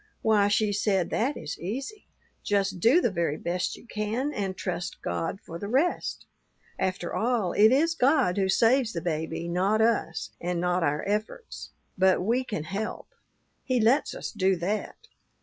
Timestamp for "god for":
5.03-5.59